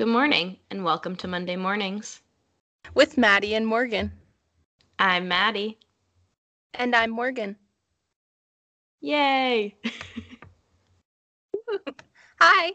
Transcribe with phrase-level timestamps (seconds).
[0.00, 2.22] Good morning, and welcome to Monday Mornings.
[2.94, 4.10] With Maddie and Morgan.
[4.98, 5.78] I'm Maddie.
[6.72, 7.54] And I'm Morgan.
[9.02, 9.76] Yay!
[12.40, 12.72] Hi.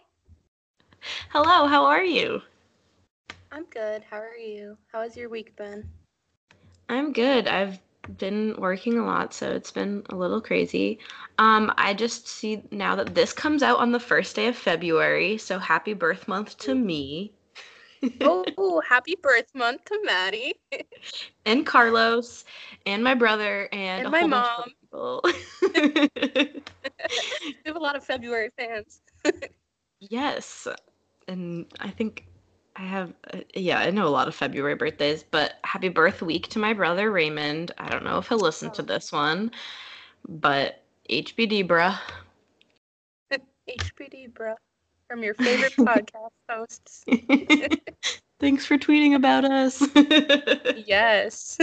[1.31, 2.43] Hello, how are you?
[3.51, 4.03] I'm good.
[4.07, 4.77] How are you?
[4.91, 5.89] How has your week been?
[6.89, 7.47] I'm good.
[7.47, 7.79] I've
[8.17, 10.99] been working a lot, so it's been a little crazy.
[11.37, 15.37] Um, I just see now that this comes out on the first day of February,
[15.37, 17.31] so happy birth month to me.
[18.21, 20.55] oh, happy birth month to Maddie.
[21.45, 22.45] and Carlos,
[22.85, 24.71] and my brother, and, and my mom.
[24.93, 25.31] we
[27.65, 29.01] have a lot of February fans.
[29.99, 30.67] yes.
[31.27, 32.27] And I think
[32.75, 36.49] I have, uh, yeah, I know a lot of February birthdays, but happy birth week
[36.49, 37.71] to my brother Raymond.
[37.77, 38.73] I don't know if he'll listen oh.
[38.73, 39.51] to this one,
[40.27, 41.97] but HBD, bruh.
[43.69, 44.55] HBD, bruh.
[45.09, 47.05] From your favorite podcast hosts.
[48.39, 49.81] Thanks for tweeting about us.
[50.85, 51.57] yes.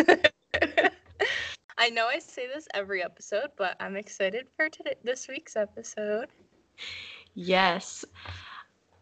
[1.76, 6.28] I know I say this every episode, but I'm excited for today this week's episode.
[7.34, 8.04] Yes.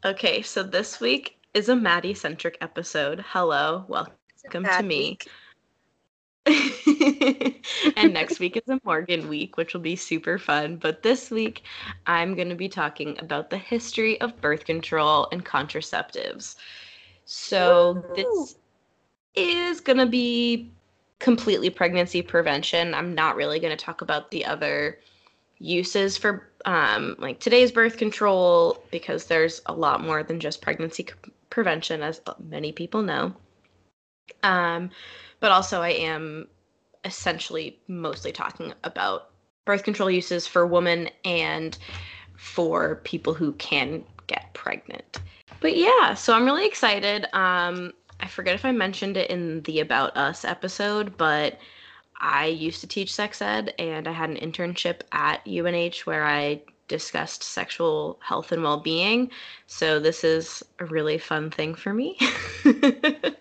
[0.05, 3.25] Okay, so this week is a Maddie centric episode.
[3.29, 5.19] Hello, welcome to me.
[7.97, 10.77] and next week is a Morgan week, which will be super fun.
[10.77, 11.65] But this week,
[12.07, 16.57] I'm going to be talking about the history of birth control and contraceptives.
[17.25, 18.57] So, this
[19.35, 20.71] is going to be
[21.19, 22.95] completely pregnancy prevention.
[22.95, 24.99] I'm not really going to talk about the other
[25.59, 31.05] uses for um, like today's birth control because there's a lot more than just pregnancy
[31.05, 33.35] c- prevention, as many people know.
[34.43, 34.91] Um,
[35.41, 36.49] but also, I am
[37.05, 39.31] essentially mostly talking about
[39.65, 41.77] birth control uses for women and
[42.37, 45.21] for people who can get pregnant.
[45.61, 47.27] But yeah, so I'm really excited.
[47.35, 51.59] Um, I forget if I mentioned it in the About Us episode, but
[52.21, 56.63] I used to teach sex ed and I had an internship at UNH where I
[56.91, 59.31] discussed sexual health and well being.
[59.67, 62.19] So this is a really fun thing for me.
[62.65, 63.39] it's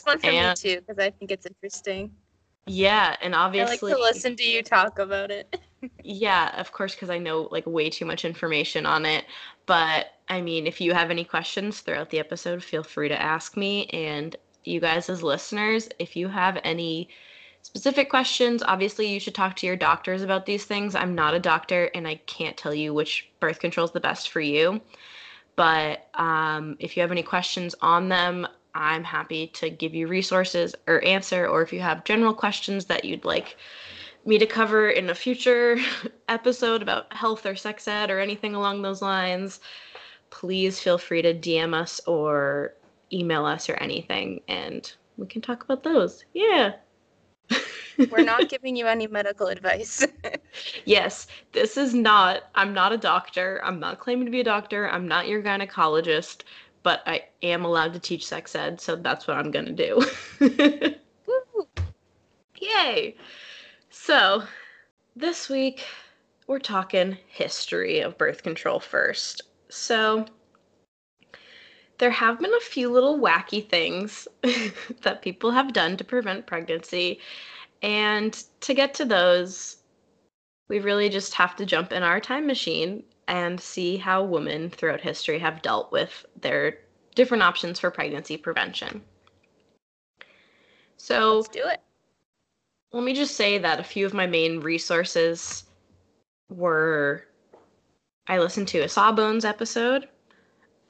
[0.00, 2.10] fun for and, me too because I think it's interesting.
[2.66, 5.56] Yeah, and obviously I like to listen to you talk about it.
[6.02, 9.26] yeah, of course, because I know like way too much information on it.
[9.66, 13.56] But I mean, if you have any questions throughout the episode, feel free to ask
[13.56, 13.86] me.
[13.88, 14.34] And
[14.64, 17.10] you guys, as listeners, if you have any
[17.62, 20.94] specific questions, obviously you should talk to your doctors about these things.
[20.94, 24.30] I'm not a doctor and I can't tell you which birth control is the best
[24.30, 24.80] for you.
[25.56, 30.74] But um, if you have any questions on them, I'm happy to give you resources
[30.86, 31.46] or answer.
[31.46, 33.56] Or if you have general questions that you'd like
[34.24, 35.78] me to cover in a future
[36.28, 39.60] episode about health or sex ed or anything along those lines,
[40.30, 42.74] please feel free to DM us or
[43.12, 46.24] email us or anything and we can talk about those.
[46.32, 46.72] Yeah.
[48.10, 50.06] We're not giving you any medical advice.
[50.84, 53.60] yes, this is not, I'm not a doctor.
[53.64, 54.88] I'm not claiming to be a doctor.
[54.88, 56.42] I'm not your gynecologist,
[56.82, 60.06] but I am allowed to teach sex ed, so that's what I'm going to
[60.40, 60.96] do.
[62.60, 63.16] Yay!
[63.90, 64.44] So,
[65.16, 65.84] this week
[66.46, 69.42] we're talking history of birth control first.
[69.68, 70.26] So,
[71.98, 74.26] there have been a few little wacky things
[75.02, 77.20] that people have done to prevent pregnancy
[77.82, 79.78] and to get to those,
[80.68, 85.00] we really just have to jump in our time machine and see how women throughout
[85.00, 86.78] history have dealt with their
[87.14, 89.02] different options for pregnancy prevention.
[90.96, 91.80] So, let's do it.
[92.92, 95.64] Let me just say that a few of my main resources
[96.48, 97.26] were
[98.28, 100.08] I listened to a Sawbones episode.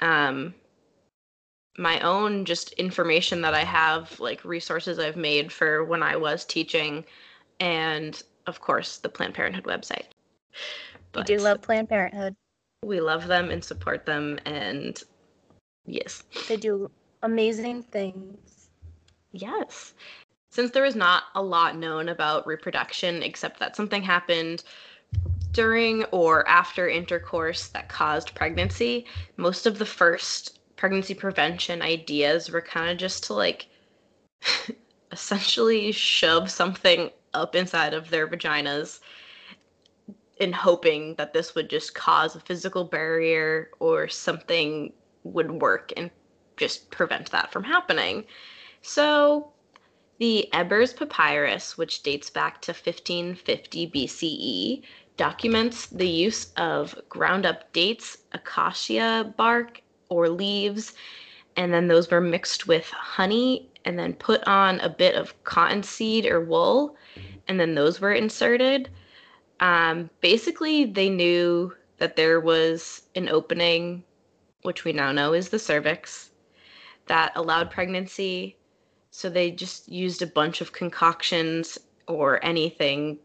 [0.01, 0.55] Um,
[1.79, 6.45] my own just information that I have, like resources I've made for when I was
[6.45, 7.05] teaching,
[7.61, 10.07] and of course the Planned Parenthood website.
[11.13, 12.35] But we do love Planned Parenthood.
[12.85, 15.03] We love them and support them, and
[15.87, 16.91] yes, they do
[17.23, 18.69] amazing things.
[19.33, 19.95] Yes.
[20.51, 24.65] Since there is not a lot known about reproduction, except that something happened
[25.53, 29.07] during or after intercourse that caused pregnancy,
[29.39, 33.69] most of the first pregnancy prevention ideas were kind of just to like
[35.13, 38.99] essentially shove something up inside of their vaginas
[40.39, 44.93] in hoping that this would just cause a physical barrier or something
[45.23, 46.11] would work and
[46.57, 48.25] just prevent that from happening.
[48.81, 49.53] So,
[50.19, 54.83] the Ebers Papyrus, which dates back to 1550 BCE,
[55.17, 59.82] documents the use of ground up dates, acacia bark,
[60.13, 60.95] or leaves,
[61.57, 66.27] and then those were mixed with honey and then put on a bit of cottonseed
[66.27, 66.97] or wool,
[67.49, 68.89] and then those were inserted.
[69.61, 74.05] Um, basically, they knew that there was an opening,
[74.63, 76.31] which we now know is the cervix,
[77.07, 78.57] that allowed pregnancy.
[79.11, 83.19] So they just used a bunch of concoctions or anything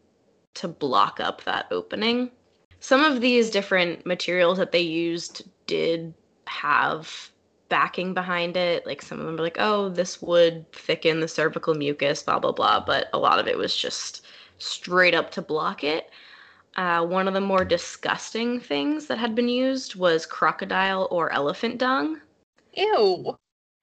[0.55, 2.31] to block up that opening.
[2.79, 6.13] Some of these different materials that they used did
[6.47, 7.31] have
[7.69, 8.85] backing behind it.
[8.85, 12.51] Like some of them were like, oh, this would thicken the cervical mucus, blah, blah,
[12.51, 12.83] blah.
[12.85, 14.25] But a lot of it was just
[14.57, 16.09] straight up to block it.
[16.75, 21.79] Uh, one of the more disgusting things that had been used was crocodile or elephant
[21.79, 22.21] dung.
[22.73, 23.35] Ew.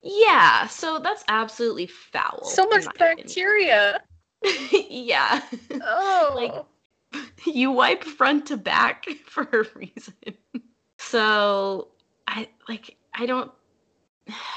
[0.03, 2.45] Yeah, so that's absolutely foul.
[2.45, 4.01] So much bacteria.
[4.73, 5.43] yeah.
[5.83, 6.33] Oh.
[6.37, 10.15] like you wipe front to back for a reason.
[10.99, 11.89] So
[12.27, 13.51] I like I don't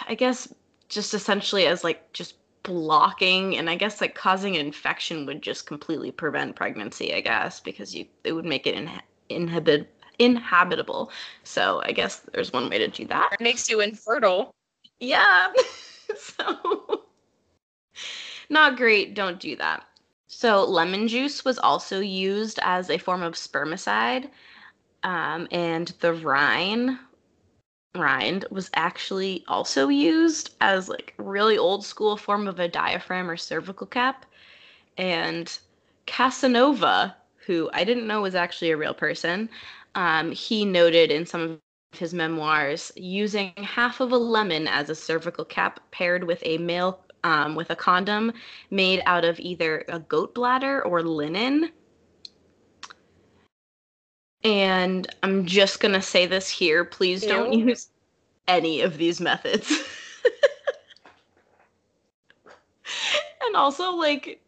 [0.07, 0.53] I guess
[0.89, 5.65] just essentially as like just blocking and I guess like causing an infection would just
[5.65, 8.89] completely prevent pregnancy, I guess, because you it would make it in,
[9.29, 11.11] inhibit inhabitable.
[11.43, 13.29] So I guess there's one way to do that.
[13.33, 14.53] It makes you infertile.
[14.99, 15.51] Yeah.
[16.17, 17.03] so
[18.49, 19.85] not great, don't do that.
[20.27, 24.29] So lemon juice was also used as a form of spermicide.
[25.03, 26.97] Um, and the rind
[27.97, 33.37] rind was actually also used as like really old school form of a diaphragm or
[33.37, 34.25] cervical cap.
[34.97, 35.57] And
[36.07, 37.15] casanova
[37.45, 39.47] who i didn't know was actually a real person
[39.93, 41.59] um, he noted in some of
[41.91, 46.99] his memoirs using half of a lemon as a cervical cap paired with a male
[47.23, 48.31] um, with a condom
[48.71, 51.71] made out of either a goat bladder or linen
[54.43, 56.85] and I'm just going to say this here.
[56.85, 57.29] Please Ew.
[57.29, 57.89] don't use
[58.47, 59.71] any of these methods.
[63.45, 64.41] and also, like,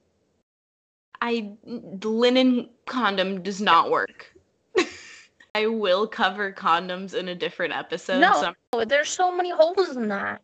[1.22, 4.34] I linen condom does not work.
[5.56, 8.20] I will cover condoms in a different episode.
[8.20, 10.42] No, so there's so many holes in that.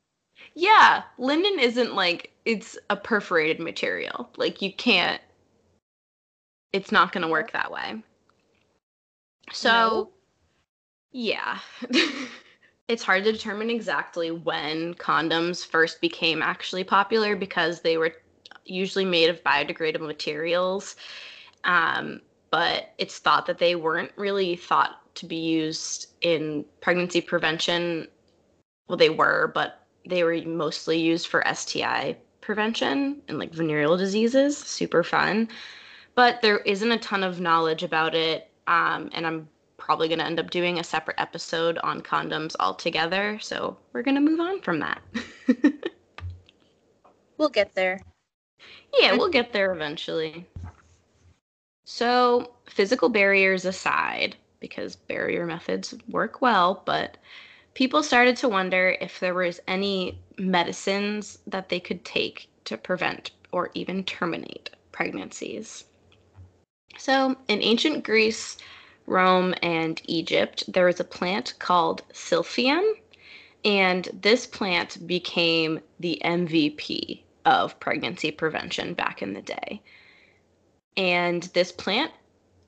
[0.53, 4.29] Yeah, linen isn't like it's a perforated material.
[4.37, 5.21] Like you can't.
[6.73, 8.03] It's not going to work that way.
[9.51, 10.09] So, no.
[11.11, 11.59] yeah.
[12.87, 18.13] it's hard to determine exactly when condoms first became actually popular because they were
[18.65, 20.95] usually made of biodegradable materials.
[21.63, 22.21] Um,
[22.51, 28.07] but it's thought that they weren't really thought to be used in pregnancy prevention.
[28.87, 34.57] Well, they were, but they were mostly used for STI prevention and like venereal diseases.
[34.57, 35.49] Super fun.
[36.13, 39.47] But there isn't a ton of knowledge about it um, and I'm
[39.77, 43.37] probably going to end up doing a separate episode on condoms altogether.
[43.39, 45.01] So we're going to move on from that.
[47.37, 47.99] we'll get there.
[48.99, 50.47] Yeah, we'll get there eventually.
[51.83, 57.17] So, physical barriers aside, because barrier methods work well, but
[57.75, 63.31] people started to wonder if there was any medicines that they could take to prevent
[63.51, 65.85] or even terminate pregnancies.
[66.97, 68.57] So, in ancient Greece,
[69.05, 72.83] Rome, and Egypt, there was a plant called silphium,
[73.63, 79.81] and this plant became the MVP of pregnancy prevention back in the day.
[80.97, 82.11] And this plant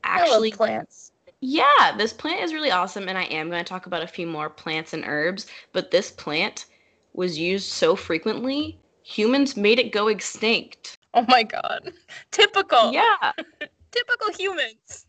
[0.04, 1.12] actually plants.
[1.40, 4.26] Yeah, this plant is really awesome and I am going to talk about a few
[4.26, 6.66] more plants and herbs, but this plant
[7.14, 10.98] was used so frequently, humans made it go extinct.
[11.14, 11.94] Oh my god.
[12.32, 12.92] Typical.
[12.92, 13.32] Yeah.
[13.98, 15.06] Typical humans.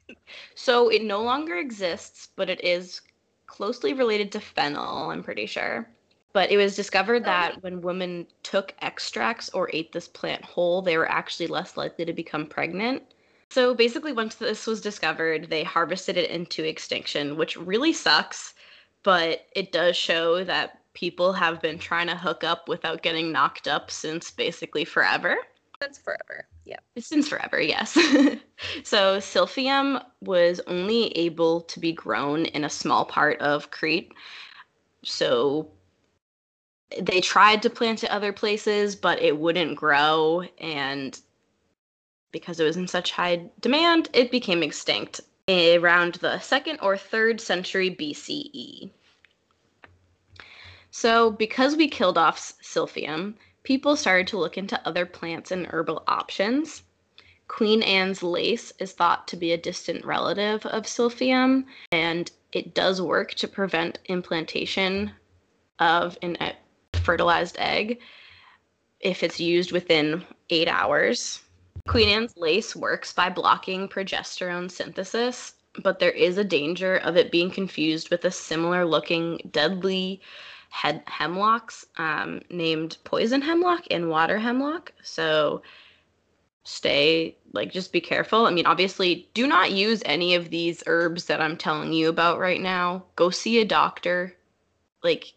[0.54, 3.00] So it no longer exists, but it is
[3.46, 5.88] closely related to fennel, I'm pretty sure.
[6.32, 7.26] But it was discovered oh.
[7.26, 12.04] that when women took extracts or ate this plant whole, they were actually less likely
[12.04, 13.02] to become pregnant.
[13.50, 18.54] So basically, once this was discovered, they harvested it into extinction, which really sucks,
[19.02, 23.66] but it does show that people have been trying to hook up without getting knocked
[23.66, 25.36] up since basically forever.
[25.80, 26.46] Since forever.
[26.64, 26.80] Yeah.
[26.98, 27.92] Since forever, yes.
[28.82, 34.12] so silphium was only able to be grown in a small part of Crete.
[35.04, 35.70] So
[37.00, 40.42] they tried to plant it other places, but it wouldn't grow.
[40.58, 41.18] And
[42.32, 47.40] because it was in such high demand, it became extinct around the second or third
[47.40, 48.90] century BCE.
[50.90, 53.34] So, because we killed off silphium,
[53.68, 56.84] people started to look into other plants and herbal options.
[57.48, 63.02] Queen Anne's lace is thought to be a distant relative of silphium, and it does
[63.02, 65.12] work to prevent implantation
[65.80, 66.38] of an
[66.94, 68.00] fertilized egg
[69.00, 71.42] if it's used within eight hours.
[71.86, 77.30] Queen Anne's lace works by blocking progesterone synthesis, but there is a danger of it
[77.30, 80.22] being confused with a similar looking deadly
[80.70, 84.92] head hemlocks um, named poison hemlock and water hemlock.
[85.02, 85.62] So
[86.64, 88.46] stay like just be careful.
[88.46, 92.38] I mean, obviously, do not use any of these herbs that I'm telling you about
[92.38, 93.04] right now.
[93.16, 94.36] Go see a doctor.
[95.02, 95.34] Like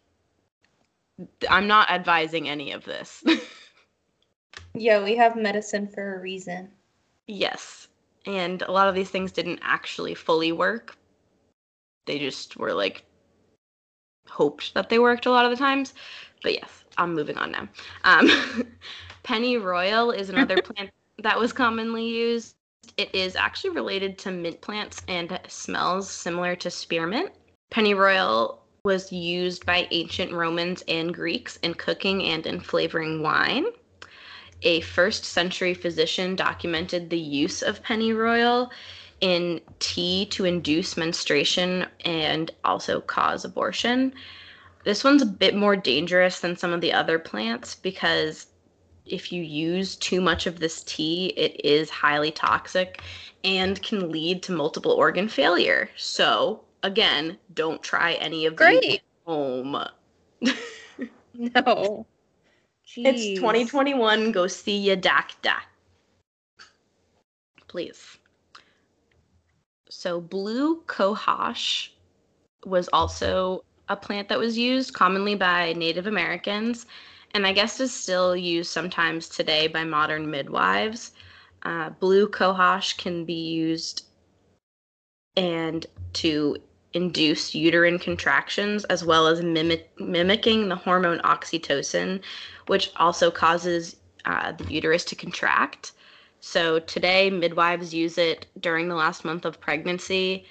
[1.50, 3.24] I'm not advising any of this.
[4.76, 6.72] Yeah, we have medicine for a reason.
[7.28, 7.88] yes.
[8.26, 10.98] And a lot of these things didn't actually fully work.
[12.06, 13.04] They just were like
[14.32, 15.94] hoped that they worked a lot of the times.
[16.42, 17.68] But yes, I'm moving on now.
[18.04, 18.30] Um,
[19.24, 22.56] penny royal is another plant that was commonly used.
[22.98, 27.32] It is actually related to mint plants and smells similar to spearmint.
[27.70, 33.66] Penny royal was used by ancient Romans and Greeks in cooking and in flavoring wine.
[34.64, 38.72] A first century physician documented the use of pennyroyal
[39.22, 44.14] in tea to induce menstruation and also cause abortion.
[44.84, 48.48] This one's a bit more dangerous than some of the other plants because
[49.06, 53.02] if you use too much of this tea, it is highly toxic
[53.44, 55.90] and can lead to multiple organ failure.
[55.98, 58.94] So, again, don't try any of these Great.
[58.96, 59.78] at home.
[61.34, 62.06] No.
[62.98, 64.32] It's 2021.
[64.32, 65.56] Go see ya doctor.
[67.68, 68.18] Please.
[70.02, 71.90] So, blue cohosh
[72.66, 76.88] was also a plant that was used commonly by Native Americans,
[77.36, 81.12] and I guess is still used sometimes today by modern midwives.
[81.62, 84.06] Uh, blue cohosh can be used
[85.38, 86.58] and to
[86.94, 92.24] induce uterine contractions as well as mimic, mimicking the hormone oxytocin,
[92.66, 95.92] which also causes uh, the uterus to contract.
[96.42, 100.46] So today, midwives use it during the last month of pregnancy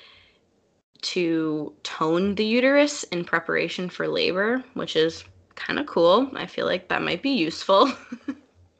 [1.02, 5.24] to tone the uterus in preparation for labor, which is
[5.56, 6.30] kind of cool.
[6.34, 7.92] I feel like that might be useful.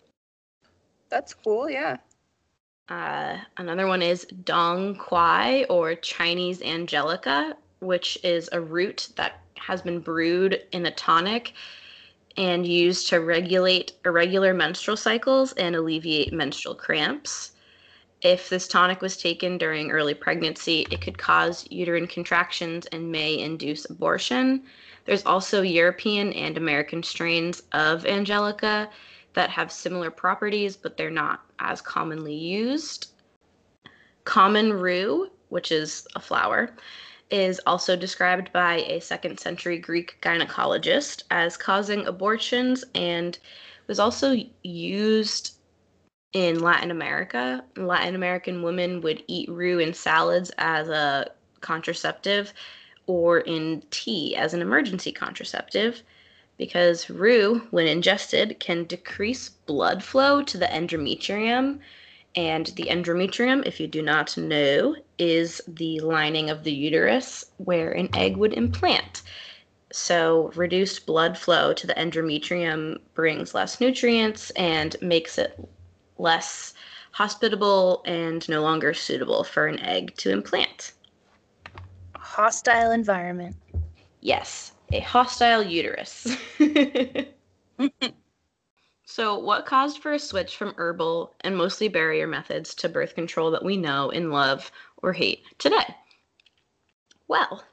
[1.11, 1.97] That's cool, yeah.
[2.89, 9.83] Uh, another one is Dong Quai or Chinese Angelica, which is a root that has
[9.83, 11.55] been brewed in a tonic
[12.37, 17.53] and used to regulate irregular menstrual cycles and alleviate menstrual cramps.
[18.23, 23.39] If this tonic was taken during early pregnancy, it could cause uterine contractions and may
[23.39, 24.63] induce abortion.
[25.07, 28.91] There's also European and American strains of Angelica
[29.33, 33.13] that have similar properties, but they're not as commonly used.
[34.25, 36.77] Common rue, which is a flower,
[37.31, 43.39] is also described by a second century Greek gynecologist as causing abortions and
[43.87, 45.55] was also used
[46.33, 47.65] in Latin America.
[47.77, 52.53] Latin American women would eat rue in salads as a contraceptive
[53.07, 56.03] or in tea as an emergency contraceptive
[56.57, 61.81] because rue, when ingested, can decrease blood flow to the endometrium.
[62.37, 67.91] And the endometrium, if you do not know, is the lining of the uterus where
[67.91, 69.23] an egg would implant.
[69.93, 75.59] So, reduced blood flow to the endometrium brings less nutrients and makes it
[76.19, 76.75] less
[77.13, 80.93] hospitable and no longer suitable for an egg to implant.
[82.15, 83.57] Hostile environment.
[84.21, 86.29] Yes, a hostile uterus.
[89.11, 93.51] so, what caused for a switch from herbal and mostly barrier methods to birth control
[93.51, 95.97] that we know and love or hate today?
[97.27, 97.65] Well,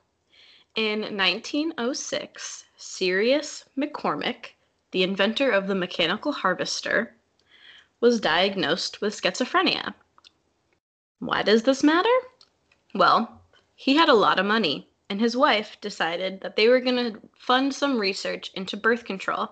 [0.76, 4.54] in 1906, Cyrus McCormick,
[4.90, 7.16] the inventor of the mechanical harvester,
[8.00, 9.94] was diagnosed with schizophrenia.
[11.20, 12.18] Why does this matter?
[12.96, 13.44] Well,
[13.76, 17.20] he had a lot of money, and his wife decided that they were going to
[17.38, 19.50] fund some research into birth control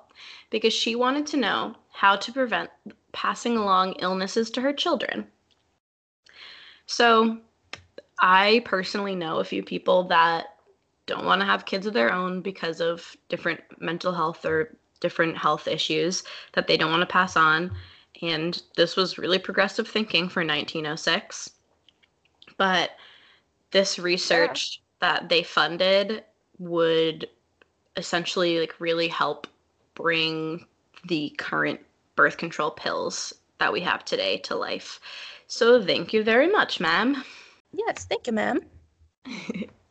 [0.50, 2.70] because she wanted to know how to prevent
[3.14, 5.28] passing along illnesses to her children.
[6.86, 7.40] So,
[8.20, 10.46] I personally know a few people that
[11.06, 15.38] don't want to have kids of their own because of different mental health or different
[15.38, 17.76] health issues that they don't want to pass on.
[18.22, 21.52] And this was really progressive thinking for 1906.
[22.58, 22.92] But
[23.72, 26.24] this research that they funded
[26.58, 27.30] would
[27.96, 29.46] essentially like really help
[29.94, 30.66] bring
[31.08, 31.80] the current
[32.16, 35.00] birth control pills that we have today to life.
[35.46, 37.24] So thank you very much, ma'am.
[37.72, 38.62] Yes, thank you, ma'am.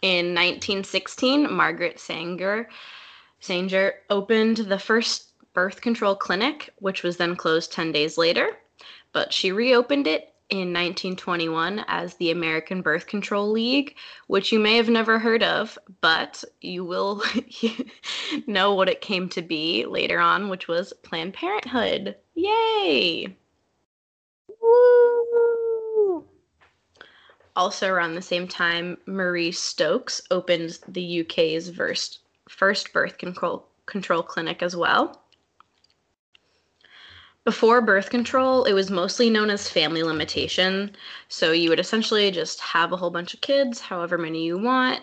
[0.03, 2.69] In 1916, Margaret Sanger
[3.39, 8.49] Sanger opened the first birth control clinic, which was then closed 10 days later,
[9.13, 13.97] but she reopened it in 1921 as the American Birth Control League,
[14.27, 17.23] which you may have never heard of, but you will
[18.47, 22.17] know what it came to be later on, which was Planned Parenthood.
[22.35, 23.37] Yay!
[24.61, 26.25] Woo!
[27.57, 34.23] Also, around the same time, Marie Stopes opened the UK's first, first birth control, control
[34.23, 35.24] clinic as well.
[37.45, 40.97] Before birth control, it was mostly known as family limitation.
[41.29, 45.03] So you would essentially just have a whole bunch of kids, however many you want,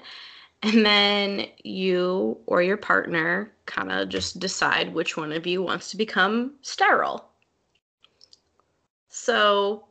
[0.64, 5.92] and then you or your partner kind of just decide which one of you wants
[5.92, 7.30] to become sterile.
[9.10, 9.86] So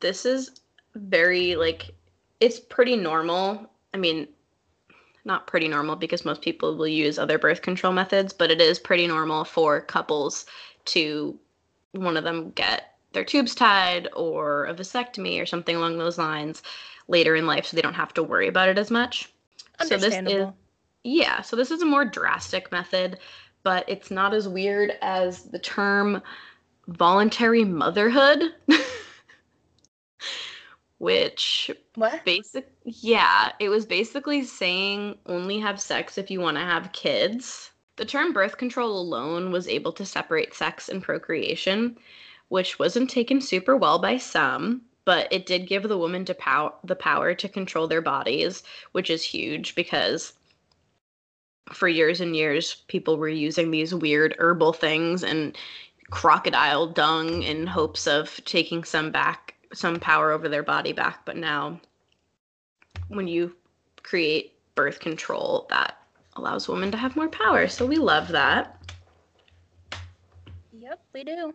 [0.00, 0.62] this is
[0.94, 1.90] very like
[2.40, 3.70] it's pretty normal.
[3.92, 4.28] I mean,
[5.24, 8.78] not pretty normal because most people will use other birth control methods, but it is
[8.78, 10.46] pretty normal for couples
[10.86, 11.38] to
[11.92, 16.62] one of them get their tubes tied or a vasectomy or something along those lines
[17.08, 19.30] later in life so they don't have to worry about it as much.
[19.82, 20.48] So this is
[21.04, 23.18] yeah, so this is a more drastic method,
[23.64, 26.22] but it's not as weird as the term
[26.86, 28.54] voluntary motherhood.
[30.98, 36.62] which what basic yeah it was basically saying only have sex if you want to
[36.62, 41.96] have kids the term birth control alone was able to separate sex and procreation,
[42.48, 46.74] which wasn't taken super well by some, but it did give the woman to pow-
[46.84, 50.34] the power to control their bodies, which is huge because
[51.72, 55.56] for years and years people were using these weird herbal things and
[56.10, 61.36] crocodile dung in hopes of taking some back some power over their body back, but
[61.36, 61.80] now
[63.08, 63.54] when you
[64.02, 66.01] create birth control that
[66.36, 67.68] allows women to have more power.
[67.68, 68.76] So we love that.
[70.72, 71.54] Yep, we do.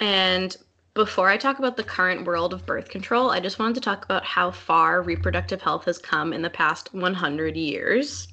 [0.00, 0.56] And
[0.94, 4.04] before I talk about the current world of birth control, I just wanted to talk
[4.04, 8.28] about how far reproductive health has come in the past 100 years.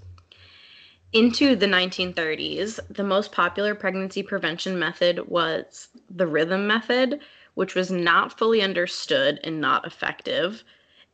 [1.12, 7.19] Into the 1930s, the most popular pregnancy prevention method was the rhythm method,
[7.54, 10.63] which was not fully understood and not effective,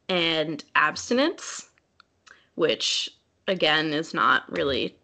[0.08, 1.69] and abstinence,
[2.55, 3.10] which
[3.49, 4.95] again is not really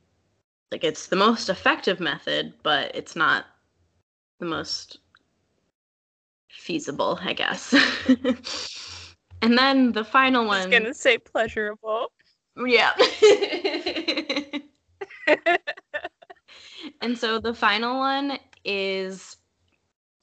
[0.71, 3.45] like it's the most effective method, but it's not
[4.39, 4.99] the most
[6.49, 7.73] feasible, I guess.
[9.41, 10.55] and then the final one.
[10.55, 12.11] I was gonna say pleasurable.
[12.57, 12.91] Yeah.
[17.01, 19.37] and so the final one is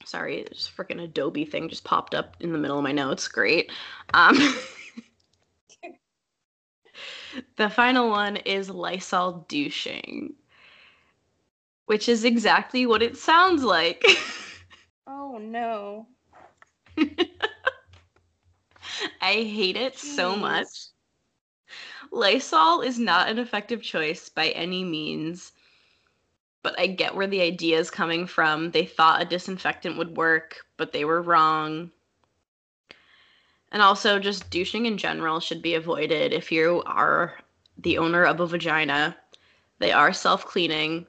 [0.05, 3.29] sorry, this freaking Adobe thing just popped up in the middle of my notes.
[3.29, 3.71] Great.
[4.15, 4.37] Um
[7.57, 10.35] the final one is Lysol douching,
[11.87, 14.05] which is exactly what it sounds like.
[15.07, 16.07] oh no.
[19.21, 19.99] I hate it Jeez.
[20.17, 20.67] so much.
[22.11, 25.53] Lysol is not an effective choice by any means,
[26.63, 28.71] but I get where the idea is coming from.
[28.71, 31.91] They thought a disinfectant would work, but they were wrong.
[33.73, 37.39] And also, just douching in general should be avoided if you are
[37.79, 39.17] the owner of a vagina.
[39.79, 41.07] They are self cleaning.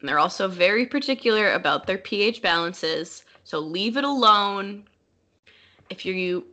[0.00, 3.24] And they're also very particular about their pH balances.
[3.42, 4.84] So leave it alone.
[5.90, 6.46] If you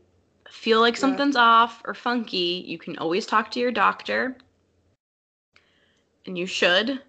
[0.50, 1.44] feel like something's yeah.
[1.44, 4.36] off or funky, you can always talk to your doctor.
[6.26, 7.02] And you should.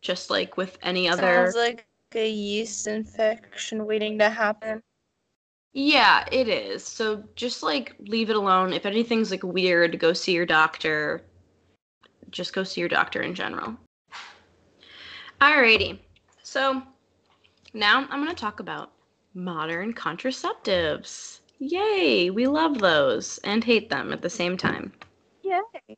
[0.00, 1.20] Just like with any other.
[1.20, 4.82] Sounds like a yeast infection waiting to happen.
[5.74, 6.84] Yeah, it is.
[6.84, 8.72] So just like leave it alone.
[8.72, 11.22] If anything's like weird, go see your doctor.
[12.30, 13.76] Just go see your doctor in general.
[15.40, 15.98] Alrighty.
[16.44, 16.80] So
[17.74, 18.92] now I'm going to talk about
[19.34, 21.40] modern contraceptives.
[21.58, 24.92] Yay, we love those and hate them at the same time.
[25.42, 25.96] Yay.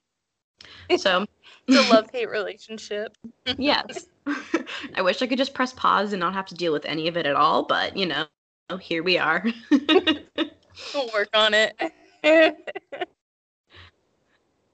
[0.97, 1.27] So
[1.67, 3.17] it's a love hate relationship.
[3.59, 4.07] yes.
[4.95, 7.17] I wish I could just press pause and not have to deal with any of
[7.17, 8.27] it at all, but you know,
[8.69, 9.45] Oh, here we are.
[9.71, 11.77] we'll work on it.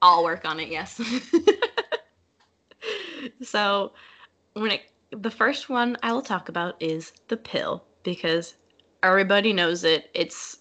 [0.03, 1.01] I'll work on it, yes.
[3.43, 3.93] so,
[4.55, 8.55] when it the first one I will talk about is the pill because
[9.03, 10.11] everybody knows it.
[10.15, 10.57] It's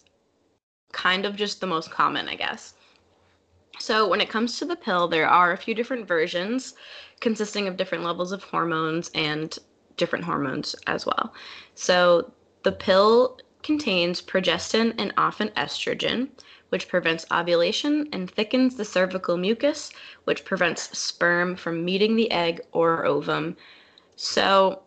[0.92, 2.74] kind of just the most common, I guess.
[3.80, 6.74] So, when it comes to the pill, there are a few different versions
[7.22, 9.58] consisting of different levels of hormones and
[9.96, 11.34] different hormones as well.
[11.76, 16.30] So, the pill contains progestin and often estrogen,
[16.70, 19.92] which prevents ovulation, and thickens the cervical mucus,
[20.24, 23.58] which prevents sperm from meeting the egg or ovum.
[24.16, 24.84] So,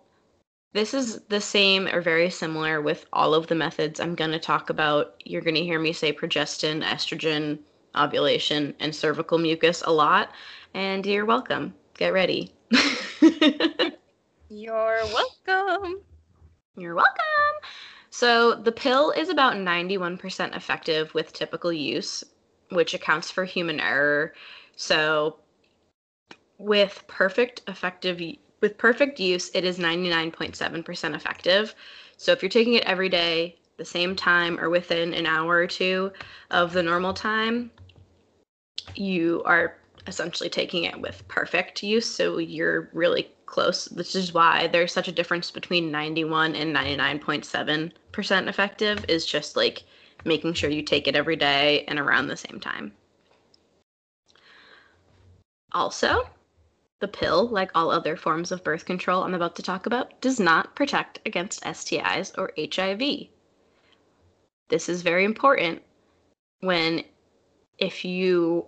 [0.73, 4.41] this is the same or very similar with all of the methods I'm going to
[4.41, 5.15] talk about.
[5.25, 7.61] You're going to hear me say progestin, estrogen,
[7.97, 10.33] ovulation, and cervical mucus a lot.
[10.75, 11.75] And you're welcome.
[11.97, 12.53] Get ready.
[14.49, 15.01] you're
[15.47, 16.01] welcome.
[16.77, 17.15] You're welcome.
[18.11, 22.23] So, the pill is about 91% effective with typical use,
[22.71, 24.35] which accounts for human error.
[24.77, 25.39] So,
[26.59, 28.21] with perfect effective
[28.61, 31.75] with perfect use, it is 99.7% effective.
[32.17, 35.67] So if you're taking it every day, the same time, or within an hour or
[35.67, 36.13] two
[36.51, 37.71] of the normal time,
[38.95, 42.07] you are essentially taking it with perfect use.
[42.07, 43.87] So you're really close.
[43.87, 49.85] This is why there's such a difference between 91 and 99.7% effective, is just like
[50.25, 52.93] making sure you take it every day and around the same time.
[55.73, 56.29] Also,
[57.01, 60.39] the pill, like all other forms of birth control I'm about to talk about, does
[60.41, 63.29] not protect against STIs or HIV.
[64.69, 65.83] This is very important
[66.61, 67.05] when,
[67.79, 68.67] if you,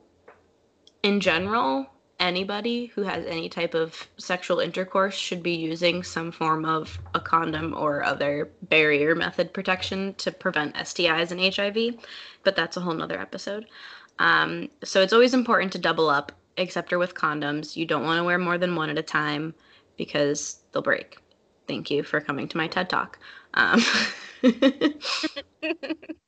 [1.03, 1.87] in general,
[2.19, 7.21] anybody who has any type of sexual intercourse should be using some form of a
[7.21, 12.03] condom or other barrier method protection to prevent STIs and HIV,
[12.43, 13.67] but that's a whole nother episode.
[14.19, 17.77] Um, so it's always important to double up except or with condoms.
[17.77, 19.55] You don't want to wear more than one at a time
[19.97, 21.19] because they'll break.
[21.69, 23.19] Thank you for coming to my TED Talk.
[23.55, 23.83] Um,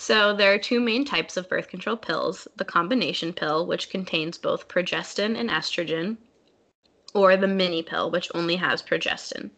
[0.00, 4.38] so, there are two main types of birth control pills the combination pill, which contains
[4.38, 6.18] both progestin and estrogen,
[7.14, 9.50] or the mini pill, which only has progestin.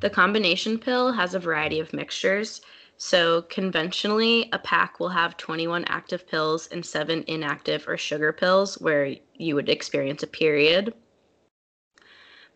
[0.00, 2.60] The combination pill has a variety of mixtures.
[2.96, 8.74] So, conventionally, a pack will have 21 active pills and seven inactive or sugar pills
[8.80, 10.94] where you would experience a period.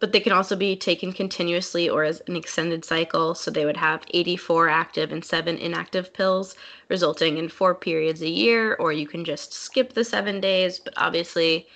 [0.04, 3.34] But they can also be taken continuously or as an extended cycle.
[3.34, 6.54] So, they would have 84 active and seven inactive pills,
[6.90, 10.78] resulting in four periods a year, or you can just skip the seven days.
[10.78, 11.68] But obviously,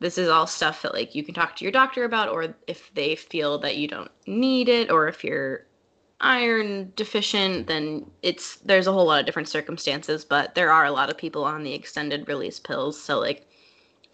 [0.00, 2.90] this is all stuff that like you can talk to your doctor about or if
[2.94, 5.66] they feel that you don't need it or if you're
[6.22, 10.90] iron deficient, then it's there's a whole lot of different circumstances, but there are a
[10.90, 12.98] lot of people on the extended release pills.
[12.98, 13.46] So like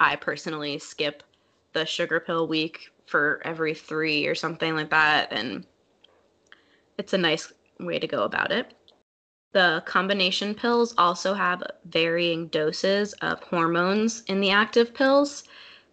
[0.01, 1.23] I personally skip
[1.73, 5.67] the sugar pill week for every 3 or something like that and
[6.99, 8.75] it's a nice way to go about it.
[9.53, 15.45] The combination pills also have varying doses of hormones in the active pills.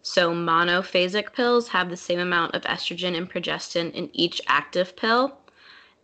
[0.02, 5.38] So, monophasic pills have the same amount of estrogen and progestin in each active pill,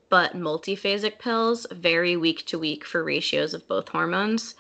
[0.09, 4.55] but multiphasic pills vary week to week for ratios of both hormones.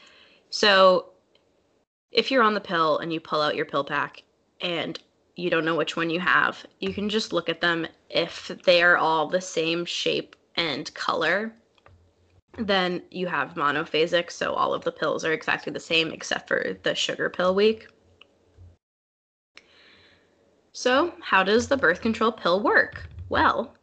[0.48, 1.10] So
[2.10, 4.22] if you're on the pill and you pull out your pill pack
[4.60, 4.98] and
[5.42, 7.86] you don't know which one you have, you can just look at them.
[8.08, 11.52] If they are all the same shape and color,
[12.58, 16.78] then you have monophasic, so all of the pills are exactly the same except for
[16.84, 17.88] the sugar pill week.
[20.72, 23.08] So, how does the birth control pill work?
[23.28, 23.74] Well,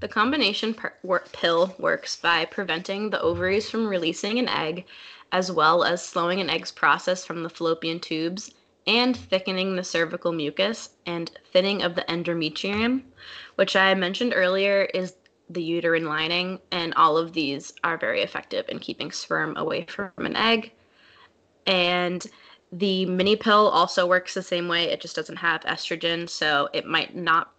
[0.00, 0.94] the combination per-
[1.32, 4.86] pill works by preventing the ovaries from releasing an egg,
[5.30, 8.54] as well as slowing an egg's process from the fallopian tubes
[8.88, 13.02] and thickening the cervical mucus and thinning of the endometrium,
[13.56, 15.14] which I mentioned earlier is
[15.50, 20.10] the uterine lining, and all of these are very effective in keeping sperm away from
[20.16, 20.72] an egg.
[21.66, 22.26] And
[22.72, 26.86] the mini pill also works the same way, it just doesn't have estrogen, so it
[26.86, 27.52] might not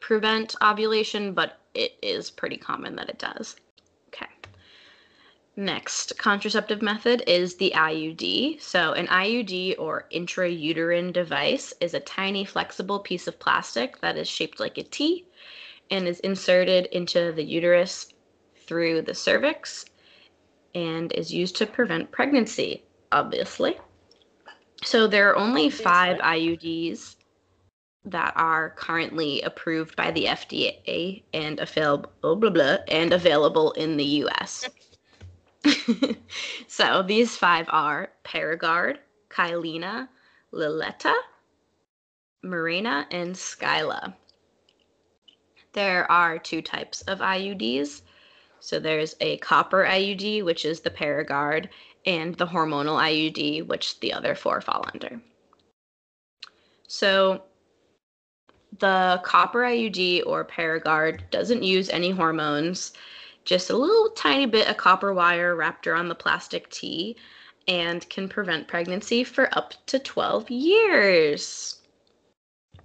[0.00, 3.56] prevent ovulation, but it is pretty common that it does.
[5.56, 8.58] Next contraceptive method is the IUD.
[8.62, 14.26] So, an IUD or intrauterine device is a tiny flexible piece of plastic that is
[14.26, 15.26] shaped like a T
[15.90, 18.14] and is inserted into the uterus
[18.66, 19.84] through the cervix
[20.74, 23.78] and is used to prevent pregnancy, obviously.
[24.82, 27.16] So, there are only five IUDs
[28.06, 33.98] that are currently approved by the FDA and available blah, blah, blah, and available in
[33.98, 34.66] the US.
[36.66, 38.98] so these five are Paragard,
[39.28, 40.08] Kyleena,
[40.52, 41.14] Liletta,
[42.44, 44.14] Mirena, and Skyla.
[45.72, 48.02] There are two types of IUDs.
[48.60, 51.68] So there's a copper IUD, which is the Paragard,
[52.06, 55.20] and the hormonal IUD, which the other four fall under.
[56.86, 57.42] So
[58.78, 62.92] the copper IUD or Paragard doesn't use any hormones.
[63.44, 67.16] Just a little tiny bit of copper wire wrapped around the plastic T
[67.68, 71.80] and can prevent pregnancy for up to 12 years.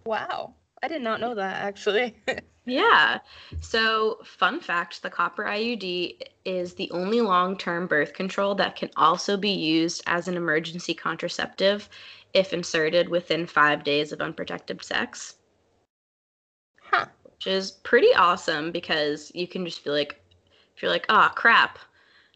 [0.05, 0.53] Wow.
[0.83, 2.15] I did not know that actually.
[2.65, 3.19] yeah.
[3.59, 8.89] So, fun fact the copper IUD is the only long term birth control that can
[8.95, 11.89] also be used as an emergency contraceptive
[12.33, 15.37] if inserted within five days of unprotected sex.
[16.81, 17.07] Huh.
[17.23, 20.21] Which is pretty awesome because you can just feel like,
[20.77, 21.79] if you're like, oh crap,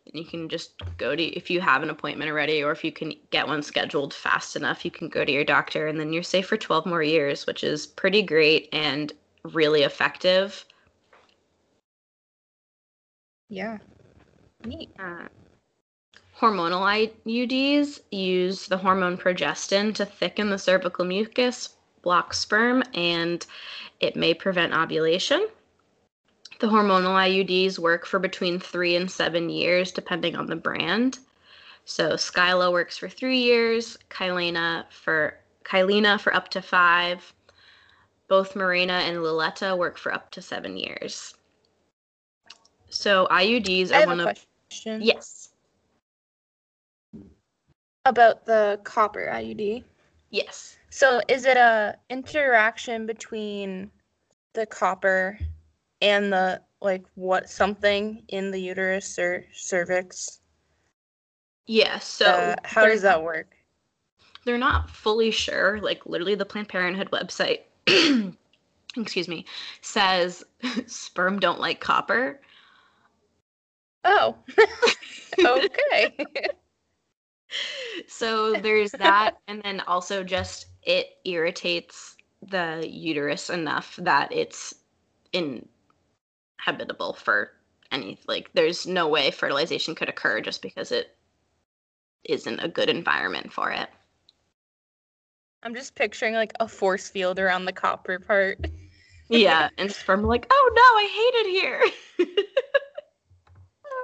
[0.06, 3.14] you can just go to if you have an appointment already or if you can
[3.30, 6.48] get one scheduled fast enough you can go to your doctor and then you're safe
[6.48, 10.66] for 12 more years which is pretty great and really effective.
[13.48, 13.78] Yeah.
[14.66, 14.90] Neat.
[14.98, 15.28] Uh,
[16.36, 23.46] hormonal iuds use the hormone progestin to thicken the cervical mucus block sperm and
[24.00, 25.48] it may prevent ovulation
[26.62, 31.18] the hormonal IUDs work for between three and seven years, depending on the brand.
[31.86, 37.34] So Skyla works for three years, Kyleena for Kyleena for up to five.
[38.28, 41.34] Both Mirena and Liletta work for up to seven years.
[42.90, 44.38] So IUDs are one of
[44.70, 45.02] question.
[45.02, 45.50] yes
[48.06, 49.84] about the copper IUD.
[50.30, 53.90] yes So is it a interaction between
[54.54, 55.40] the copper
[56.02, 60.40] and the like what something in the uterus or cervix?
[61.68, 62.00] yeah.
[62.00, 63.56] So Uh, how does that work?
[64.46, 65.80] they're not fully sure.
[65.82, 67.62] Like literally, the Planned Parenthood website,
[68.98, 69.46] excuse me,
[69.82, 70.44] says
[70.88, 72.42] sperm don't like copper.
[74.04, 74.38] Oh,
[75.46, 76.16] okay.
[78.08, 84.74] so there's that, and then also just it irritates the uterus enough that it's
[86.62, 87.52] inhabitable for
[87.92, 88.50] any like.
[88.54, 91.16] There's no way fertilization could occur just because it
[92.24, 93.90] isn't a good environment for it.
[95.64, 98.60] I'm just picturing like a force field around the copper part.
[99.34, 101.82] Yeah, and sperm like, oh no, I hate it here.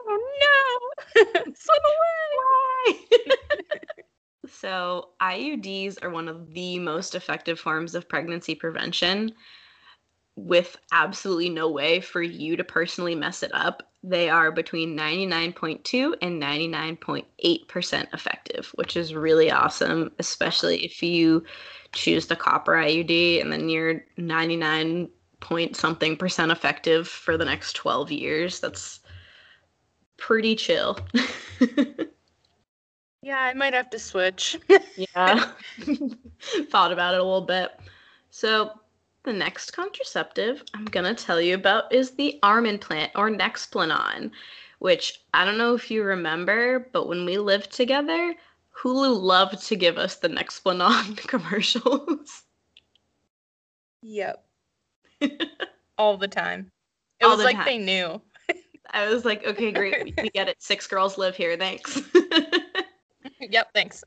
[0.10, 1.24] Oh no!
[1.54, 1.80] Swim
[2.38, 2.94] Why?
[4.48, 9.34] so, IUDs are one of the most effective forms of pregnancy prevention
[10.38, 13.84] with absolutely no way for you to personally mess it up.
[14.04, 21.44] They are between 99.2 and 99.8% effective, which is really awesome, especially if you
[21.92, 27.74] choose the copper IUD and then you're 99 point something percent effective for the next
[27.74, 28.60] 12 years.
[28.60, 29.02] That's
[30.18, 30.98] pretty chill.
[33.28, 34.58] Yeah, I might have to switch.
[34.96, 35.52] yeah.
[36.70, 37.78] Thought about it a little bit.
[38.30, 38.72] So,
[39.28, 44.32] the next contraceptive I'm going to tell you about is the arm implant or Nexplanon,
[44.80, 48.34] which I don't know if you remember, but when we lived together,
[48.82, 52.44] Hulu loved to give us the Nexplanon commercials.
[54.02, 54.46] yep.
[55.98, 56.72] All the time.
[57.20, 57.66] It All was the like time.
[57.66, 58.22] they knew.
[58.92, 60.06] I was like, okay, great.
[60.06, 60.56] We, we get it.
[60.60, 61.58] Six girls live here.
[61.58, 62.00] Thanks.
[63.42, 64.06] yep, thanks.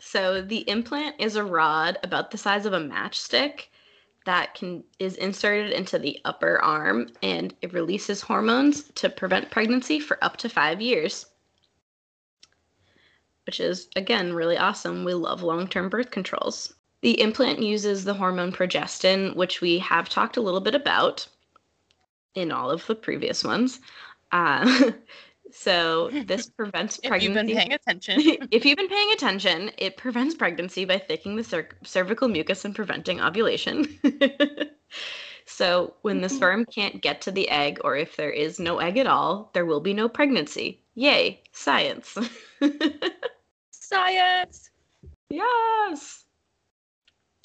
[0.00, 3.66] So the implant is a rod about the size of a matchstick
[4.26, 9.98] that can is inserted into the upper arm and it releases hormones to prevent pregnancy
[9.98, 11.26] for up to 5 years.
[13.46, 15.04] Which is again really awesome.
[15.04, 16.74] We love long-term birth controls.
[17.00, 21.26] The implant uses the hormone progestin, which we have talked a little bit about
[22.34, 23.80] in all of the previous ones.
[24.32, 24.90] Uh,
[25.52, 28.20] so this prevents if pregnancy you've been paying attention.
[28.50, 32.74] if you've been paying attention, it prevents pregnancy by thickening the cer- cervical mucus and
[32.74, 33.86] preventing ovulation.
[35.46, 38.98] so, when the sperm can't get to the egg, or if there is no egg
[38.98, 40.82] at all, there will be no pregnancy.
[40.94, 42.16] Yay, science.
[43.70, 44.70] Science.
[45.30, 46.24] yes.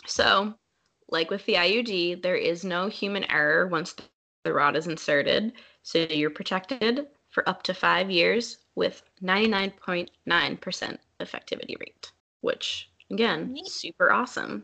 [0.08, 0.56] So,
[1.10, 3.96] like with the IUD, there is no human error once
[4.44, 5.54] the rod is inserted.
[5.84, 10.08] So, you're protected for up to five years with 99.9%
[11.20, 13.68] effectivity rate, which again, Neat.
[13.68, 14.64] super awesome.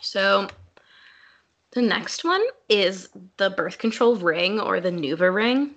[0.00, 0.48] So
[1.72, 5.74] the next one is the birth control ring or the Nuva ring,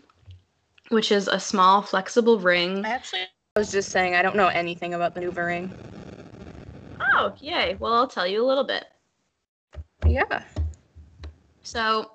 [0.89, 2.85] which is a small flexible ring.
[2.85, 3.21] I actually
[3.55, 5.71] I was just saying I don't know anything about the Nuva ring.
[7.15, 7.77] Oh, yay.
[7.79, 8.85] Well, I'll tell you a little bit.
[10.05, 10.43] Yeah.
[11.61, 12.11] So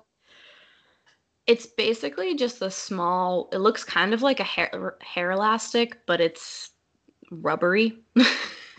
[1.49, 6.21] it's basically just a small, it looks kind of like a hair, hair elastic, but
[6.21, 6.69] it's
[7.31, 7.97] rubbery.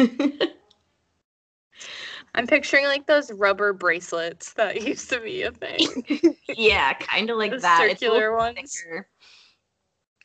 [2.33, 6.37] I'm picturing like those rubber bracelets that used to be a thing.
[6.49, 7.89] yeah, kind of like The that.
[7.91, 8.81] It's a circular ones.
[8.81, 9.09] thicker.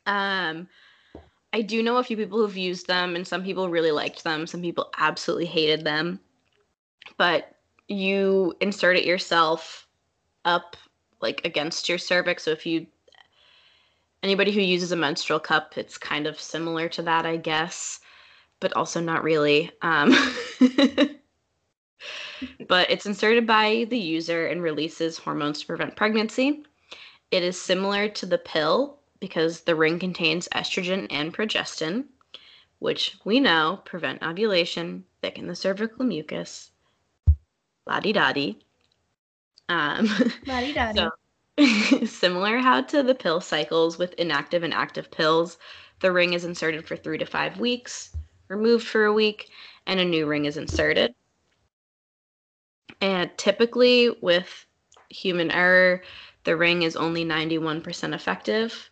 [0.05, 0.67] Um,
[1.51, 4.45] I do know a few people who've used them, and some people really liked them.
[4.45, 6.19] Some people absolutely hated them.
[7.17, 7.55] But
[7.87, 9.87] you insert it yourself
[10.43, 10.77] up
[11.21, 12.43] like against your cervix.
[12.43, 12.87] So if you
[14.23, 17.99] anybody who uses a menstrual cup, it's kind of similar to that, I guess,
[18.59, 19.71] but also not really.
[19.81, 20.15] Um,
[22.67, 26.63] but it's inserted by the user and releases hormones to prevent pregnancy.
[27.31, 32.05] It is similar to the pill because the ring contains estrogen and progestin,
[32.79, 36.71] which we know prevent ovulation, thicken the cervical mucus,
[37.87, 38.59] la di da di.
[39.69, 40.07] Um,
[40.95, 41.11] so,
[42.05, 45.57] similar how to the pill cycles with inactive and active pills,
[46.01, 48.15] the ring is inserted for three to five weeks,
[48.47, 49.49] removed for a week,
[49.87, 51.15] and a new ring is inserted.
[53.01, 54.65] And typically, with
[55.09, 56.01] human error,
[56.43, 58.89] the ring is only 91% effective.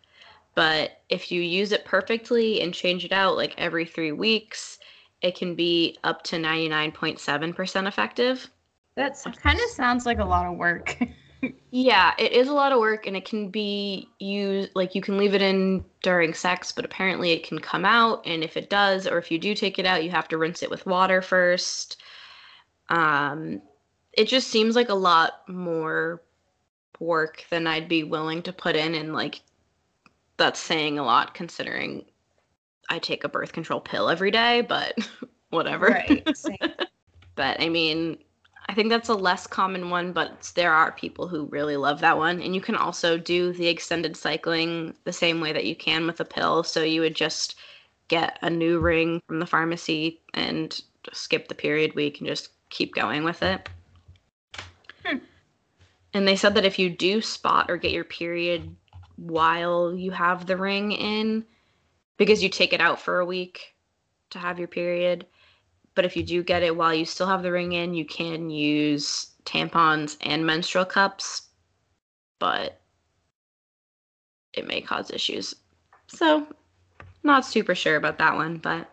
[0.54, 4.78] But if you use it perfectly and change it out like every three weeks,
[5.20, 8.50] it can be up to 99.7% effective.
[8.96, 10.96] That kind of sounds like a lot of work.
[11.70, 15.18] Yeah, it is a lot of work and it can be used like you can
[15.18, 19.06] leave it in during sex, but apparently it can come out and if it does
[19.06, 22.00] or if you do take it out, you have to rinse it with water first.
[22.88, 23.60] Um
[24.12, 26.22] it just seems like a lot more
[27.00, 29.42] work than I'd be willing to put in and like
[30.36, 32.04] that's saying a lot considering
[32.88, 34.96] I take a birth control pill every day, but
[35.50, 35.88] whatever.
[35.88, 36.26] right.
[37.36, 38.18] But I mean,
[38.66, 42.16] I think that's a less common one, but there are people who really love that
[42.16, 42.40] one.
[42.40, 46.20] And you can also do the extended cycling the same way that you can with
[46.20, 46.62] a pill.
[46.62, 47.56] So you would just
[48.08, 50.70] get a new ring from the pharmacy and
[51.02, 53.68] just skip the period week and just keep going with it.
[55.04, 55.18] Hmm.
[56.14, 58.74] And they said that if you do spot or get your period
[59.16, 61.44] while you have the ring in,
[62.16, 63.74] because you take it out for a week
[64.30, 65.26] to have your period,
[65.94, 68.50] but if you do get it while you still have the ring in, you can
[68.50, 71.48] use tampons and menstrual cups,
[72.38, 72.80] but
[74.52, 75.54] it may cause issues.
[76.06, 76.46] So,
[77.22, 78.88] not super sure about that one, but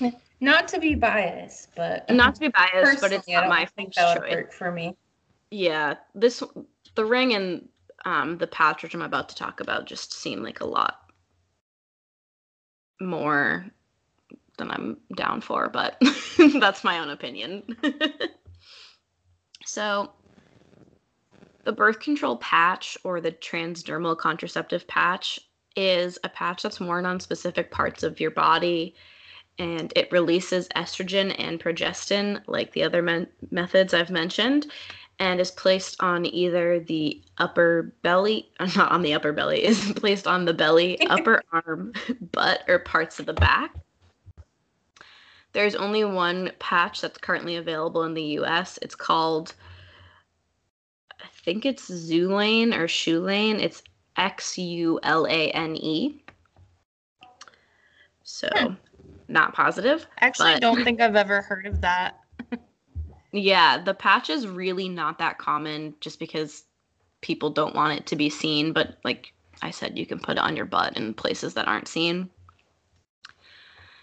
[0.40, 3.96] Not to be biased, but not to be biased, but it's not my think first
[3.96, 4.36] that would choice.
[4.36, 4.96] work for me.
[5.50, 6.42] Yeah, this
[6.94, 7.68] the ring and
[8.06, 10.96] um, the patch, which I'm about to talk about, just seem like a lot
[13.00, 13.66] more
[14.60, 16.00] than I'm down for, but
[16.60, 17.76] that's my own opinion.
[19.64, 20.12] so,
[21.64, 25.38] the birth control patch or the transdermal contraceptive patch
[25.76, 28.94] is a patch that's worn on specific parts of your body
[29.60, 34.66] and it releases estrogen and progestin, like the other men- methods I've mentioned,
[35.18, 40.26] and is placed on either the upper belly, not on the upper belly, is placed
[40.26, 41.92] on the belly, upper arm,
[42.32, 43.74] butt, or parts of the back.
[45.52, 48.78] There's only one patch that's currently available in the US.
[48.82, 49.54] It's called,
[51.20, 53.60] I think it's Zulane or Shoelane.
[53.60, 53.82] It's
[54.16, 56.22] X U L A N E.
[58.22, 58.74] So, Hmm.
[59.28, 60.06] not positive.
[60.20, 62.16] Actually, But- don't think I've ever heard of that.
[63.32, 66.64] Yeah, the patch is really not that common just because
[67.20, 68.72] people don't want it to be seen.
[68.72, 69.32] But like
[69.62, 72.28] I said, you can put it on your butt in places that aren't seen.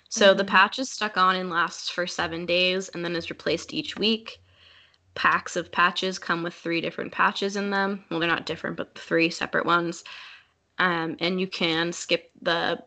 [0.10, 0.48] So the Mhm.
[0.48, 4.42] patch is stuck on and lasts for seven days and then is replaced each week.
[5.16, 8.06] Packs of patches come with three different patches in them.
[8.10, 10.04] Well, they're not different, but three separate ones.
[10.80, 12.84] Um, and you can skip the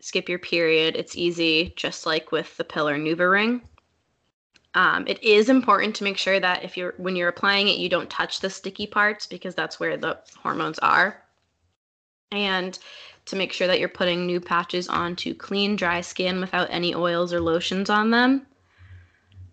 [0.00, 0.96] skip your period.
[0.96, 3.62] It's easy, just like with the pill or NuvaRing.
[4.74, 7.88] Um, it is important to make sure that if you're when you're applying it, you
[7.88, 11.22] don't touch the sticky parts because that's where the hormones are.
[12.30, 12.78] And
[13.28, 17.32] to make sure that you're putting new patches onto clean, dry skin without any oils
[17.32, 18.46] or lotions on them.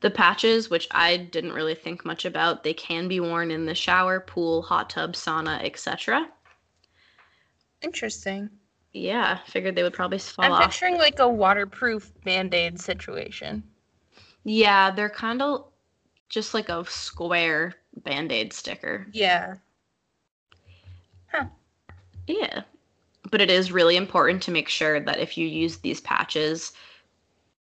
[0.02, 3.76] The patches, which I didn't really think much about, they can be worn in the
[3.76, 6.30] shower, pool, hot tub, sauna, etc.
[7.82, 8.50] Interesting.
[8.94, 10.62] Yeah, figured they would probably fall I'm off.
[10.62, 13.64] picturing like a waterproof band-aid situation.
[14.44, 15.66] Yeah, they're kind of
[16.30, 17.74] just like a square
[18.04, 19.08] band-aid sticker.
[19.12, 19.56] Yeah.
[21.32, 21.46] Huh.
[22.28, 22.62] Yeah.
[23.36, 26.72] But it is really important to make sure that if you use these patches,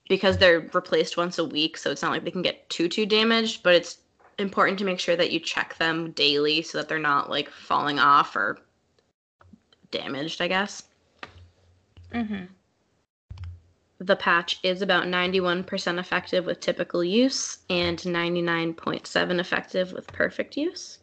[0.06, 3.06] because they're replaced once a week, so it's not like they can get too too
[3.06, 3.96] damaged, but it's
[4.38, 7.98] important to make sure that you check them daily so that they're not like falling
[7.98, 8.58] off or
[9.90, 10.82] damaged, I guess.
[12.12, 12.44] Mm-hmm.
[13.98, 20.98] the patch is about 91% effective with typical use and 99.7 effective with perfect use.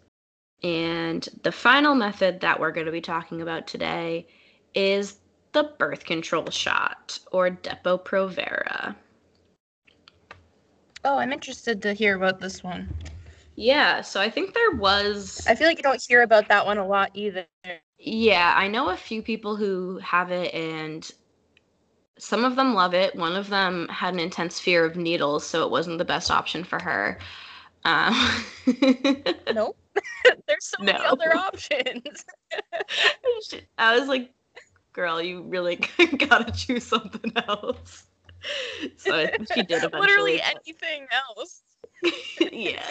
[0.62, 4.28] And the final method that we're going to be talking about today
[4.74, 5.20] is
[5.52, 8.96] the birth control shot or Depo-Provera.
[11.04, 12.94] Oh, I'm interested to hear about this one.
[13.56, 15.46] Yeah, so I think there was.
[15.48, 17.46] I feel like you don't hear about that one a lot either.
[17.98, 21.10] Yeah, I know a few people who have it, and
[22.18, 23.16] some of them love it.
[23.16, 26.64] One of them had an intense fear of needles, so it wasn't the best option
[26.64, 27.18] for her.
[27.86, 28.14] Um,
[29.54, 29.78] nope.
[30.48, 32.26] There's so many other options.
[33.78, 34.32] I was like,
[34.94, 35.76] girl, you really
[36.18, 38.06] gotta choose something else.
[38.98, 40.02] So she did eventually.
[40.02, 41.62] Literally but- anything else.
[42.52, 42.84] yeah.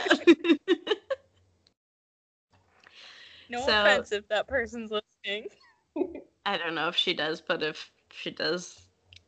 [3.51, 5.49] No So- offense if that person's listening.
[6.47, 8.81] I don't know if she does, but if she does,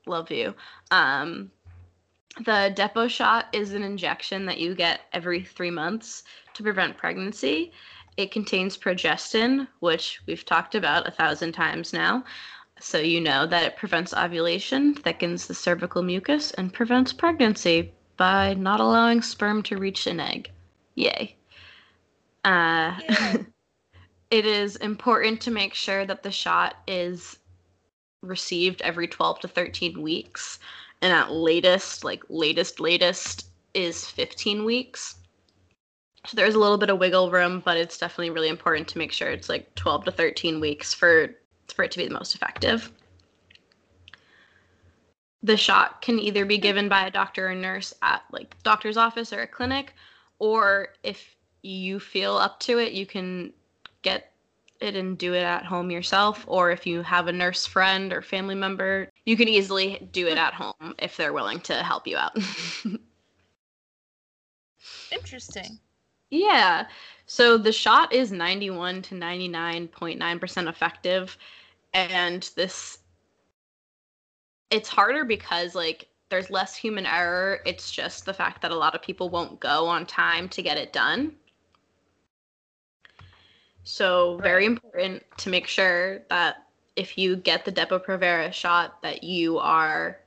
[0.07, 0.55] love you.
[0.91, 1.51] Um,
[2.39, 6.23] the Depo shot is an injection that you get every three months
[6.55, 7.73] to prevent pregnancy.
[8.16, 12.25] It contains progestin, which we've talked about a thousand times now.
[12.81, 18.55] So you know that it prevents ovulation, thickens the cervical mucus, and prevents pregnancy by
[18.55, 20.51] not allowing sperm to reach an egg.
[20.95, 21.37] Yay.
[22.43, 22.99] Uh,
[24.31, 27.39] it is important to make sure that the shot is
[28.22, 30.59] received every 12 to 13 weeks
[31.01, 35.16] and at latest like latest latest is 15 weeks
[36.26, 39.11] so there's a little bit of wiggle room but it's definitely really important to make
[39.11, 41.35] sure it's like 12 to 13 weeks for
[41.73, 42.91] for it to be the most effective.
[45.43, 49.33] The shot can either be given by a doctor or nurse at like doctor's office
[49.33, 49.95] or a clinic
[50.39, 53.53] or if you feel up to it you can
[54.03, 54.33] get
[54.81, 58.23] it and do it at home yourself or if you have a nurse friend or
[58.23, 62.16] family member you can easily do it at home if they're willing to help you
[62.16, 62.37] out.
[65.12, 65.79] Interesting.
[66.31, 66.87] yeah.
[67.27, 71.37] So the shot is 91 to 99.9% effective
[71.93, 72.99] and this
[74.70, 77.61] it's harder because like there's less human error.
[77.66, 80.78] It's just the fact that a lot of people won't go on time to get
[80.78, 81.32] it done.
[83.82, 89.59] So very important to make sure that if you get the Depo-Provera shot that you
[89.59, 90.20] are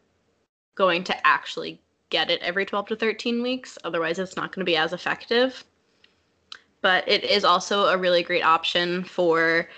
[0.75, 3.77] going to actually get it every 12 to 13 weeks.
[3.83, 5.63] Otherwise it's not going to be as effective.
[6.81, 9.69] But it is also a really great option for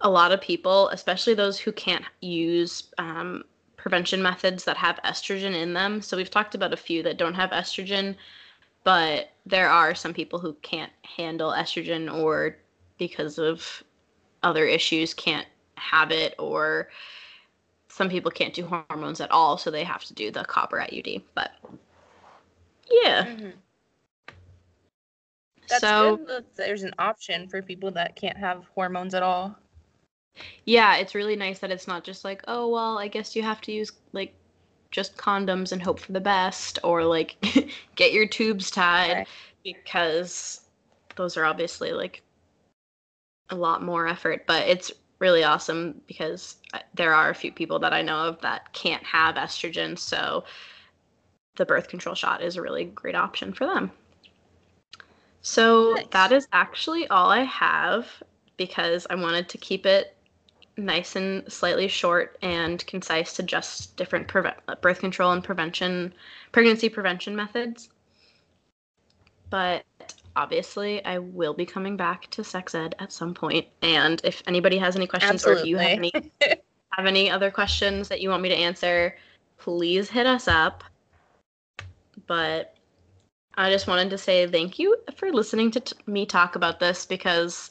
[0.00, 3.44] a lot of people especially those who can't use um,
[3.76, 7.34] prevention methods that have estrogen in them so we've talked about a few that don't
[7.34, 8.14] have estrogen
[8.84, 12.56] but there are some people who can't handle estrogen or
[12.98, 13.82] because of
[14.42, 15.46] other issues can't
[15.76, 16.88] have it or
[17.88, 21.22] some people can't do hormones at all so they have to do the copper IUD
[21.34, 21.52] but
[22.90, 23.52] yeah Mhm.
[25.68, 29.56] That's so good that there's an option for people that can't have hormones at all.
[30.66, 33.60] Yeah it's really nice that it's not just like oh well i guess you have
[33.60, 34.34] to use like
[34.90, 37.36] just condoms and hope for the best or like
[37.96, 39.28] get your tubes tied Right.
[39.64, 40.62] because
[41.16, 42.22] those are obviously like
[43.50, 47.78] a lot more effort but it's really awesome because uh, there are a few people
[47.78, 50.44] that i know of that can't have estrogen so
[51.56, 53.90] the birth control shot is a really great option for them
[55.42, 56.06] so Nice.
[56.10, 58.06] that is actually all i have
[58.56, 60.14] because i wanted to keep it
[60.78, 66.14] nice and slightly short and concise to just different preve- uh, birth control and prevention
[66.52, 67.90] pregnancy prevention methods.
[69.50, 69.84] But
[70.36, 73.66] obviously i will be coming back to sex ed at some point.
[73.82, 76.12] and if anybody has any questions or if you have any
[76.92, 79.16] have any other questions that you want me to answer
[79.58, 80.84] please hit us up.
[82.26, 82.76] But
[83.56, 87.04] i just wanted to say thank you for listening to t- me talk about this
[87.04, 87.70] because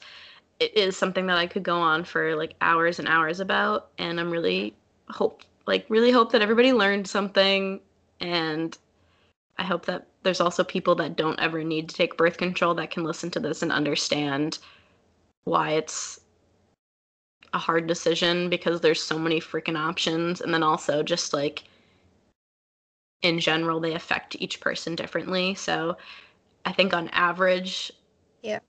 [0.60, 4.20] it is something that i could go on for like hours and hours about and
[4.20, 4.76] i'm really
[5.10, 7.80] hope like really hope that everybody learned something
[8.20, 8.78] and
[9.58, 12.92] i hope that there's also people that don't ever need to take birth control that
[12.92, 14.60] can listen to this and understand
[15.44, 16.20] why it's
[17.54, 21.64] a hard decision because there's so many freaking options and then also just like
[23.22, 25.98] in general they affect each person differently so
[26.66, 27.92] i think on average
[28.42, 28.60] Yeah.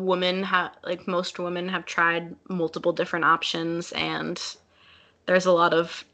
[0.00, 4.56] Women have like most women have tried multiple different options and
[5.26, 6.04] there's a lot of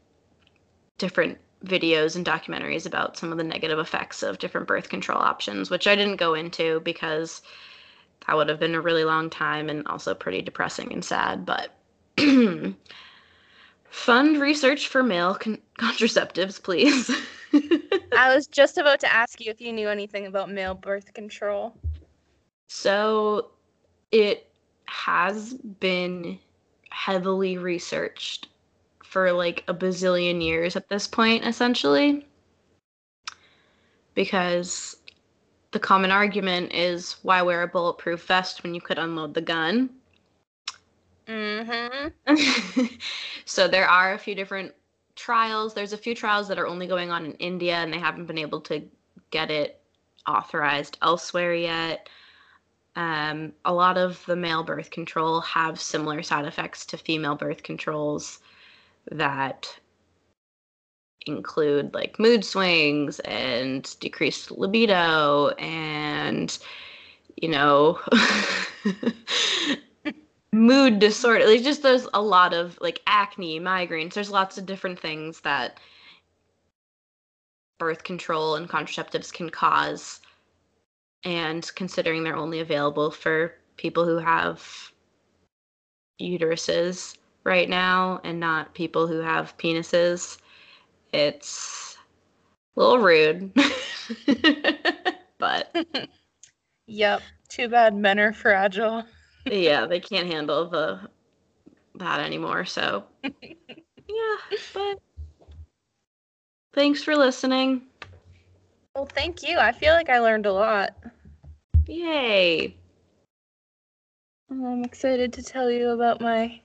[0.98, 5.70] different videos and documentaries about some of the negative effects of different birth control options
[5.70, 7.42] which i didn't go into because
[8.26, 11.74] that would have been a really long time and also pretty depressing and sad but
[13.90, 17.10] Fund research for male con- contraceptives, please.
[18.16, 21.74] I was just about to ask you if you knew anything about male birth control.
[22.68, 23.50] So
[24.12, 24.50] it
[24.86, 26.38] has been
[26.90, 28.48] heavily researched
[29.04, 32.26] for like a bazillion years at this point, essentially.
[34.14, 34.96] Because
[35.70, 39.90] the common argument is why wear a bulletproof vest when you could unload the gun?
[41.26, 42.84] Mm-hmm.
[43.44, 44.72] so there are a few different
[45.14, 45.74] trials.
[45.74, 48.38] There's a few trials that are only going on in India and they haven't been
[48.38, 48.82] able to
[49.30, 49.80] get it
[50.26, 52.08] authorized elsewhere yet.
[52.96, 57.62] Um, a lot of the male birth control have similar side effects to female birth
[57.62, 58.40] controls
[59.10, 59.78] that
[61.26, 66.58] include like mood swings and decreased libido and
[67.36, 67.98] you know
[70.52, 71.46] mood disorder.
[71.46, 74.14] Like just there's a lot of like acne migraines.
[74.14, 75.78] There's lots of different things that
[77.78, 80.20] birth control and contraceptives can cause
[81.24, 84.92] and considering they're only available for people who have
[86.20, 90.38] uteruses right now and not people who have penises
[91.12, 91.96] it's
[92.76, 93.52] a little rude
[95.38, 95.74] but
[96.86, 97.22] Yep.
[97.48, 99.04] Too bad men are fragile.
[99.46, 101.00] yeah they can't handle the
[101.96, 104.36] that anymore so yeah
[104.74, 104.98] but
[106.72, 107.82] thanks for listening
[108.94, 109.58] Well, thank you.
[109.58, 110.90] I feel like I learned a lot.
[111.86, 112.76] yay
[114.50, 116.60] I'm excited to tell you about my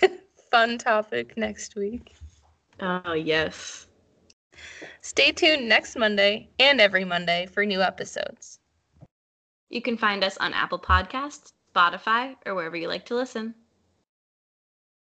[0.50, 2.14] fun topic next week.
[2.80, 3.86] oh yes
[5.00, 8.58] Stay tuned next Monday and every Monday for new episodes.
[9.70, 13.54] you can find us on apple podcasts spotify or wherever you like to listen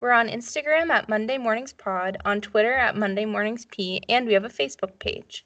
[0.00, 4.32] We're on Instagram at Monday Mornings Pod, on Twitter at Monday Mornings P, and we
[4.34, 5.44] have a Facebook page.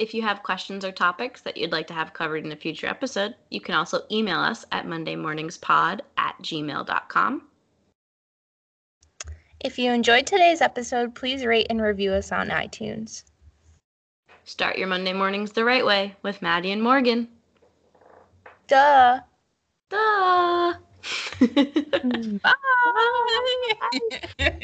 [0.00, 2.86] If you have questions or topics that you'd like to have covered in a future
[2.86, 7.42] episode, you can also email us at mondaymorningspod at gmail.com.
[9.60, 13.24] If you enjoyed today's episode, please rate and review us on iTunes.
[14.44, 17.28] Start your Monday mornings the right way with Maddie and Morgan.
[18.68, 19.20] Duh.
[19.90, 19.98] Duh.
[21.40, 21.52] Bye.
[22.42, 22.54] Bye.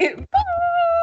[0.00, 0.16] Bye.
[0.32, 1.00] Bye.